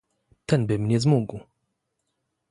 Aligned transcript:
"Ten 0.45 0.65
by 0.67 0.77
mnie 0.79 0.99
zmógł." 0.99 1.39